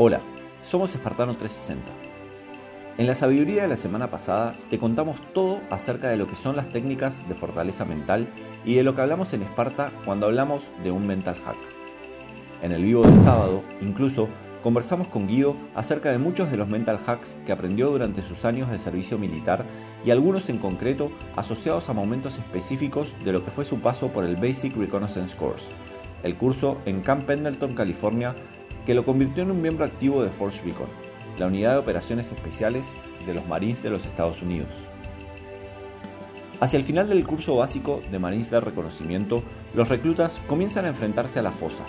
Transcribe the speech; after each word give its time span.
Hola, 0.00 0.20
somos 0.62 0.94
Espartano 0.94 1.36
360. 1.36 1.90
En 2.98 3.08
la 3.08 3.16
sabiduría 3.16 3.62
de 3.62 3.68
la 3.68 3.76
semana 3.76 4.08
pasada 4.12 4.54
te 4.70 4.78
contamos 4.78 5.16
todo 5.34 5.60
acerca 5.70 6.08
de 6.08 6.16
lo 6.16 6.28
que 6.28 6.36
son 6.36 6.54
las 6.54 6.68
técnicas 6.68 7.20
de 7.28 7.34
fortaleza 7.34 7.84
mental 7.84 8.28
y 8.64 8.76
de 8.76 8.84
lo 8.84 8.94
que 8.94 9.00
hablamos 9.00 9.32
en 9.32 9.42
Esparta 9.42 9.90
cuando 10.04 10.26
hablamos 10.26 10.62
de 10.84 10.92
un 10.92 11.04
mental 11.04 11.34
hack. 11.44 11.56
En 12.62 12.70
el 12.70 12.84
vivo 12.84 13.02
del 13.02 13.18
sábado, 13.24 13.64
incluso, 13.80 14.28
conversamos 14.62 15.08
con 15.08 15.26
Guido 15.26 15.56
acerca 15.74 16.12
de 16.12 16.18
muchos 16.18 16.48
de 16.48 16.58
los 16.58 16.68
mental 16.68 17.00
hacks 17.04 17.36
que 17.44 17.50
aprendió 17.50 17.90
durante 17.90 18.22
sus 18.22 18.44
años 18.44 18.70
de 18.70 18.78
servicio 18.78 19.18
militar 19.18 19.64
y 20.04 20.12
algunos 20.12 20.48
en 20.48 20.58
concreto 20.58 21.10
asociados 21.34 21.88
a 21.88 21.92
momentos 21.92 22.38
específicos 22.38 23.16
de 23.24 23.32
lo 23.32 23.44
que 23.44 23.50
fue 23.50 23.64
su 23.64 23.80
paso 23.80 24.12
por 24.12 24.24
el 24.24 24.36
Basic 24.36 24.76
Reconnaissance 24.76 25.36
Course, 25.36 25.64
el 26.22 26.36
curso 26.36 26.78
en 26.86 27.00
Camp 27.00 27.24
Pendleton, 27.24 27.74
California, 27.74 28.36
que 28.88 28.94
lo 28.94 29.04
convirtió 29.04 29.42
en 29.42 29.50
un 29.50 29.60
miembro 29.60 29.84
activo 29.84 30.22
de 30.22 30.30
Force 30.30 30.64
Recon, 30.64 30.86
la 31.38 31.48
unidad 31.48 31.72
de 31.72 31.78
operaciones 31.78 32.32
especiales 32.32 32.86
de 33.26 33.34
los 33.34 33.46
Marines 33.46 33.82
de 33.82 33.90
los 33.90 34.06
Estados 34.06 34.40
Unidos. 34.40 34.70
Hacia 36.58 36.78
el 36.78 36.84
final 36.84 37.06
del 37.06 37.26
curso 37.26 37.54
básico 37.56 38.00
de 38.10 38.18
Marines 38.18 38.50
de 38.50 38.60
reconocimiento, 38.60 39.42
los 39.74 39.90
reclutas 39.90 40.40
comienzan 40.46 40.86
a 40.86 40.88
enfrentarse 40.88 41.38
a 41.38 41.42
la 41.42 41.52
fosa, 41.52 41.82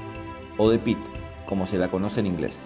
o 0.57 0.69
de 0.69 0.77
pit, 0.77 0.97
como 1.45 1.67
se 1.67 1.77
la 1.77 1.87
conoce 1.87 2.19
en 2.19 2.25
inglés. 2.25 2.59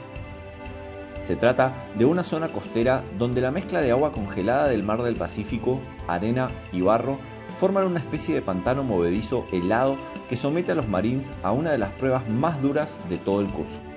Se 1.22 1.36
trata 1.36 1.86
de 1.94 2.06
una 2.06 2.24
zona 2.24 2.48
costera 2.48 3.04
donde 3.20 3.40
la 3.40 3.52
mezcla 3.52 3.82
de 3.82 3.92
agua 3.92 4.14
congelada 4.14 4.68
del 4.68 4.82
mar 4.82 5.04
del 5.04 5.16
Pacífico, 5.16 5.80
arena 6.08 6.50
y 6.72 6.82
barro 6.82 7.20
forman 7.60 7.86
una 7.86 8.00
especie 8.00 8.34
de 8.34 8.42
pantano 8.42 8.84
movedizo 8.84 9.46
helado 9.52 9.96
que 10.28 10.38
somete 10.38 10.72
a 10.72 10.76
los 10.76 10.88
Marines 10.88 11.32
a 11.44 11.52
una 11.52 11.72
de 11.72 11.78
las 11.78 11.92
pruebas 11.92 12.28
más 12.28 12.60
duras 12.64 12.98
de 13.12 13.20
todo 13.20 13.40
el 13.40 13.50
curso. 13.50 13.93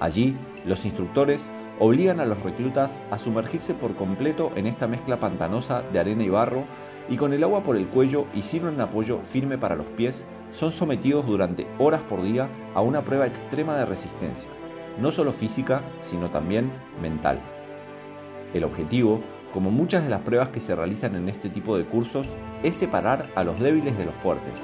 Allí, 0.00 0.36
los 0.64 0.84
instructores 0.84 1.48
obligan 1.78 2.20
a 2.20 2.26
los 2.26 2.42
reclutas 2.42 2.98
a 3.10 3.18
sumergirse 3.18 3.74
por 3.74 3.94
completo 3.94 4.52
en 4.56 4.66
esta 4.66 4.86
mezcla 4.86 5.20
pantanosa 5.20 5.82
de 5.82 5.98
arena 5.98 6.24
y 6.24 6.28
barro 6.28 6.64
y 7.08 7.16
con 7.16 7.32
el 7.32 7.42
agua 7.42 7.62
por 7.62 7.76
el 7.76 7.86
cuello 7.86 8.26
y 8.34 8.42
sin 8.42 8.66
un 8.66 8.80
apoyo 8.80 9.20
firme 9.20 9.58
para 9.58 9.76
los 9.76 9.86
pies, 9.86 10.24
son 10.52 10.72
sometidos 10.72 11.26
durante 11.26 11.66
horas 11.78 12.02
por 12.02 12.22
día 12.22 12.48
a 12.74 12.80
una 12.80 13.02
prueba 13.02 13.26
extrema 13.26 13.76
de 13.76 13.86
resistencia, 13.86 14.48
no 14.98 15.10
solo 15.10 15.32
física, 15.32 15.82
sino 16.02 16.30
también 16.30 16.70
mental. 17.00 17.40
El 18.54 18.64
objetivo, 18.64 19.20
como 19.52 19.70
muchas 19.70 20.04
de 20.04 20.10
las 20.10 20.20
pruebas 20.20 20.48
que 20.50 20.60
se 20.60 20.74
realizan 20.74 21.16
en 21.16 21.28
este 21.28 21.48
tipo 21.48 21.76
de 21.76 21.84
cursos, 21.84 22.26
es 22.62 22.74
separar 22.74 23.26
a 23.34 23.44
los 23.44 23.58
débiles 23.60 23.96
de 23.96 24.06
los 24.06 24.14
fuertes 24.16 24.54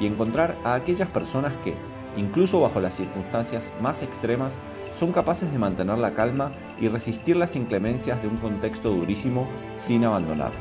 y 0.00 0.06
encontrar 0.06 0.56
a 0.64 0.74
aquellas 0.74 1.08
personas 1.08 1.52
que, 1.62 1.74
incluso 2.16 2.60
bajo 2.60 2.80
las 2.80 2.94
circunstancias 2.94 3.72
más 3.80 4.02
extremas, 4.02 4.58
son 4.98 5.12
capaces 5.12 5.50
de 5.50 5.58
mantener 5.58 5.98
la 5.98 6.14
calma 6.14 6.52
y 6.80 6.88
resistir 6.88 7.36
las 7.36 7.56
inclemencias 7.56 8.20
de 8.22 8.28
un 8.28 8.36
contexto 8.36 8.90
durísimo 8.90 9.48
sin 9.76 10.04
abandonar. 10.04 10.52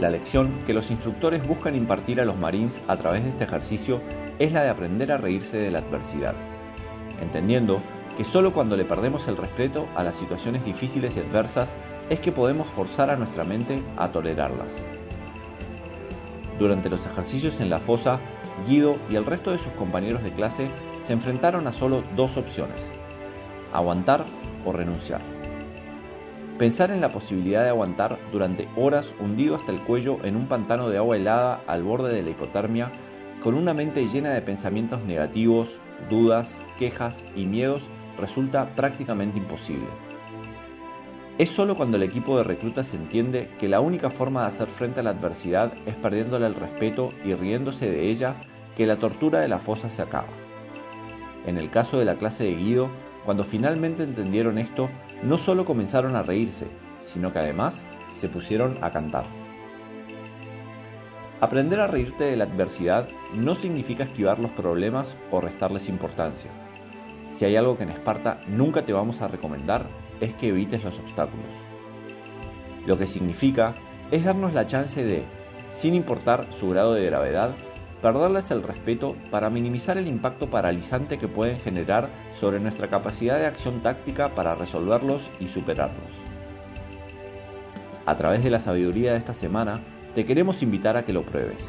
La 0.00 0.10
lección 0.10 0.50
que 0.66 0.74
los 0.74 0.90
instructores 0.90 1.46
buscan 1.46 1.74
impartir 1.74 2.20
a 2.20 2.24
los 2.24 2.36
Marines 2.36 2.80
a 2.86 2.96
través 2.96 3.24
de 3.24 3.30
este 3.30 3.44
ejercicio 3.44 4.00
es 4.38 4.52
la 4.52 4.62
de 4.62 4.68
aprender 4.68 5.10
a 5.10 5.18
reírse 5.18 5.56
de 5.56 5.70
la 5.70 5.80
adversidad, 5.80 6.34
entendiendo 7.20 7.80
que 8.16 8.24
solo 8.24 8.52
cuando 8.52 8.76
le 8.76 8.84
perdemos 8.84 9.26
el 9.28 9.36
respeto 9.36 9.88
a 9.96 10.02
las 10.02 10.16
situaciones 10.16 10.64
difíciles 10.64 11.16
y 11.16 11.20
adversas 11.20 11.76
es 12.10 12.20
que 12.20 12.32
podemos 12.32 12.68
forzar 12.68 13.10
a 13.10 13.16
nuestra 13.16 13.44
mente 13.44 13.82
a 13.96 14.10
tolerarlas. 14.10 14.72
Durante 16.58 16.90
los 16.90 17.04
ejercicios 17.06 17.60
en 17.60 17.70
la 17.70 17.78
fosa, 17.78 18.18
Guido 18.66 18.96
y 19.08 19.14
el 19.14 19.24
resto 19.24 19.52
de 19.52 19.58
sus 19.58 19.72
compañeros 19.74 20.24
de 20.24 20.32
clase 20.32 20.68
se 21.08 21.14
enfrentaron 21.14 21.66
a 21.66 21.72
solo 21.72 22.04
dos 22.16 22.36
opciones, 22.36 22.82
aguantar 23.72 24.26
o 24.66 24.72
renunciar. 24.72 25.22
Pensar 26.58 26.90
en 26.90 27.00
la 27.00 27.12
posibilidad 27.12 27.62
de 27.62 27.70
aguantar 27.70 28.18
durante 28.30 28.68
horas 28.76 29.14
hundido 29.18 29.56
hasta 29.56 29.72
el 29.72 29.80
cuello 29.80 30.18
en 30.22 30.36
un 30.36 30.48
pantano 30.48 30.90
de 30.90 30.98
agua 30.98 31.16
helada 31.16 31.62
al 31.66 31.82
borde 31.82 32.14
de 32.14 32.22
la 32.22 32.28
hipotermia, 32.28 32.92
con 33.42 33.54
una 33.54 33.72
mente 33.72 34.06
llena 34.06 34.34
de 34.34 34.42
pensamientos 34.42 35.02
negativos, 35.02 35.80
dudas, 36.10 36.60
quejas 36.78 37.24
y 37.34 37.46
miedos, 37.46 37.88
resulta 38.18 38.74
prácticamente 38.76 39.38
imposible. 39.38 39.88
Es 41.38 41.48
solo 41.48 41.74
cuando 41.74 41.96
el 41.96 42.02
equipo 42.02 42.36
de 42.36 42.44
reclutas 42.44 42.92
entiende 42.92 43.48
que 43.58 43.68
la 43.68 43.80
única 43.80 44.10
forma 44.10 44.42
de 44.42 44.48
hacer 44.48 44.68
frente 44.68 45.00
a 45.00 45.04
la 45.04 45.10
adversidad 45.10 45.72
es 45.86 45.94
perdiéndole 45.94 46.44
el 46.44 46.54
respeto 46.54 47.14
y 47.24 47.32
riéndose 47.32 47.90
de 47.90 48.10
ella 48.10 48.34
que 48.76 48.86
la 48.86 48.98
tortura 48.98 49.40
de 49.40 49.48
la 49.48 49.58
fosa 49.58 49.88
se 49.88 50.02
acaba. 50.02 50.47
En 51.48 51.56
el 51.56 51.70
caso 51.70 51.98
de 51.98 52.04
la 52.04 52.16
clase 52.16 52.44
de 52.44 52.54
Guido, 52.54 52.90
cuando 53.24 53.42
finalmente 53.42 54.02
entendieron 54.02 54.58
esto, 54.58 54.90
no 55.22 55.38
solo 55.38 55.64
comenzaron 55.64 56.14
a 56.14 56.22
reírse, 56.22 56.66
sino 57.02 57.32
que 57.32 57.38
además 57.38 57.82
se 58.12 58.28
pusieron 58.28 58.76
a 58.82 58.90
cantar. 58.92 59.24
Aprender 61.40 61.80
a 61.80 61.86
reírte 61.86 62.24
de 62.24 62.36
la 62.36 62.44
adversidad 62.44 63.08
no 63.32 63.54
significa 63.54 64.04
esquivar 64.04 64.38
los 64.38 64.50
problemas 64.50 65.16
o 65.30 65.40
restarles 65.40 65.88
importancia. 65.88 66.50
Si 67.30 67.46
hay 67.46 67.56
algo 67.56 67.78
que 67.78 67.84
en 67.84 67.90
Esparta 67.90 68.42
nunca 68.46 68.84
te 68.84 68.92
vamos 68.92 69.22
a 69.22 69.28
recomendar 69.28 69.86
es 70.20 70.34
que 70.34 70.48
evites 70.48 70.84
los 70.84 70.98
obstáculos. 70.98 71.46
Lo 72.84 72.98
que 72.98 73.06
significa 73.06 73.74
es 74.10 74.22
darnos 74.22 74.52
la 74.52 74.66
chance 74.66 75.02
de, 75.02 75.24
sin 75.70 75.94
importar 75.94 76.48
su 76.50 76.68
grado 76.68 76.92
de 76.92 77.06
gravedad, 77.06 77.52
perderles 78.02 78.50
el 78.50 78.62
respeto 78.62 79.16
para 79.30 79.50
minimizar 79.50 79.98
el 79.98 80.06
impacto 80.06 80.48
paralizante 80.48 81.18
que 81.18 81.28
pueden 81.28 81.58
generar 81.60 82.08
sobre 82.34 82.60
nuestra 82.60 82.88
capacidad 82.88 83.38
de 83.38 83.46
acción 83.46 83.80
táctica 83.80 84.34
para 84.34 84.54
resolverlos 84.54 85.30
y 85.40 85.48
superarlos. 85.48 86.10
A 88.06 88.16
través 88.16 88.42
de 88.42 88.50
la 88.50 88.60
sabiduría 88.60 89.12
de 89.12 89.18
esta 89.18 89.34
semana, 89.34 89.80
te 90.14 90.24
queremos 90.24 90.62
invitar 90.62 90.96
a 90.96 91.04
que 91.04 91.12
lo 91.12 91.22
pruebes. 91.22 91.62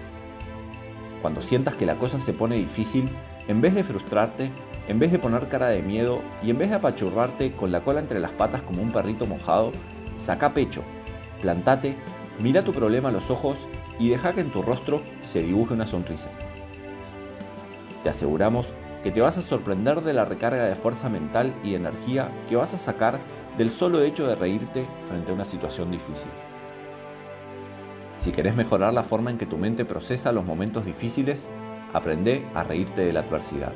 Cuando 1.21 1.41
sientas 1.41 1.75
que 1.75 1.85
la 1.85 1.95
cosa 1.95 2.19
se 2.19 2.31
pone 2.31 2.55
difícil, 2.55 3.09
en 3.47 3.59
vez 3.59 3.73
de 3.73 3.83
frustrarte, 3.83 4.51
en 4.87 4.99
vez 4.99 5.11
de 5.11 5.19
poner 5.19 5.49
cara 5.49 5.67
de 5.67 5.81
miedo 5.81 6.21
y 6.41 6.51
en 6.51 6.57
vez 6.57 6.69
de 6.69 6.75
apachurrarte 6.75 7.51
con 7.51 7.71
la 7.71 7.81
cola 7.81 7.99
entre 7.99 8.19
las 8.19 8.31
patas 8.31 8.61
como 8.61 8.81
un 8.81 8.91
perrito 8.91 9.25
mojado, 9.25 9.71
saca 10.15 10.53
pecho, 10.53 10.81
plantate, 11.41 11.97
mira 12.39 12.63
tu 12.63 12.71
problema 12.71 13.09
a 13.09 13.11
los 13.11 13.29
ojos 13.29 13.57
y 13.99 14.09
deja 14.09 14.33
que 14.33 14.41
en 14.41 14.51
tu 14.51 14.61
rostro 14.61 15.01
se 15.23 15.43
dibuje 15.43 15.73
una 15.73 15.85
sonrisa. 15.85 16.29
Te 18.03 18.09
aseguramos 18.09 18.67
que 19.03 19.11
te 19.11 19.21
vas 19.21 19.37
a 19.37 19.41
sorprender 19.41 20.01
de 20.01 20.13
la 20.13 20.25
recarga 20.25 20.65
de 20.65 20.75
fuerza 20.75 21.09
mental 21.09 21.53
y 21.63 21.75
energía 21.75 22.31
que 22.47 22.55
vas 22.55 22.73
a 22.73 22.77
sacar 22.77 23.19
del 23.57 23.69
solo 23.69 24.01
hecho 24.01 24.27
de 24.27 24.35
reírte 24.35 24.85
frente 25.07 25.31
a 25.31 25.33
una 25.33 25.45
situación 25.45 25.91
difícil. 25.91 26.31
Si 28.19 28.31
querés 28.31 28.55
mejorar 28.55 28.93
la 28.93 29.03
forma 29.03 29.31
en 29.31 29.37
que 29.37 29.45
tu 29.45 29.57
mente 29.57 29.85
procesa 29.85 30.31
los 30.31 30.45
momentos 30.45 30.85
difíciles, 30.85 31.49
aprende 31.93 32.45
a 32.53 32.63
reírte 32.63 33.01
de 33.01 33.13
la 33.13 33.21
adversidad. 33.21 33.73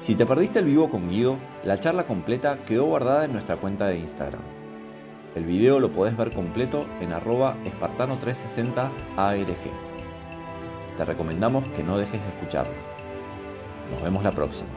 Si 0.00 0.14
te 0.14 0.26
perdiste 0.26 0.58
el 0.58 0.66
vivo 0.66 0.90
con 0.90 1.08
Guido, 1.08 1.38
la 1.64 1.80
charla 1.80 2.04
completa 2.04 2.58
quedó 2.66 2.84
guardada 2.84 3.24
en 3.24 3.32
nuestra 3.32 3.56
cuenta 3.56 3.86
de 3.86 3.98
Instagram. 3.98 4.63
El 5.34 5.44
video 5.44 5.80
lo 5.80 5.90
podés 5.90 6.16
ver 6.16 6.30
completo 6.30 6.86
en 7.00 7.12
arroba 7.12 7.56
espartano360arg. 7.64 9.56
Te 10.96 11.04
recomendamos 11.04 11.64
que 11.76 11.82
no 11.82 11.98
dejes 11.98 12.20
de 12.22 12.28
escucharlo. 12.28 12.74
Nos 13.92 14.02
vemos 14.02 14.22
la 14.22 14.30
próxima. 14.30 14.68